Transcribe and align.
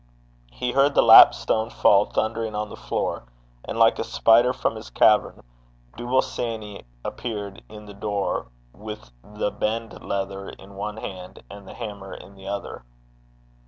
He 0.51 0.71
heard 0.71 0.95
the 0.95 1.03
lap 1.03 1.35
stone 1.35 1.69
fall 1.69 2.05
thundering 2.05 2.55
on 2.55 2.69
the 2.69 2.75
floor, 2.75 3.25
and, 3.63 3.77
like 3.77 3.99
a 3.99 4.03
spider 4.03 4.51
from 4.51 4.75
his 4.75 4.89
cavern, 4.89 5.43
Dooble 5.95 6.23
Sanny 6.23 6.85
appeared 7.05 7.61
in 7.69 7.85
the 7.85 7.93
door, 7.93 8.47
with 8.73 9.11
the 9.23 9.51
bend 9.51 10.01
leather 10.03 10.49
in 10.49 10.73
one 10.73 10.97
hand, 10.97 11.43
and 11.51 11.67
the 11.67 11.75
hammer 11.75 12.15
in 12.15 12.33
the 12.33 12.47
other. 12.47 12.81